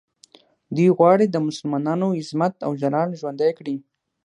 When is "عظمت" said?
2.19-2.53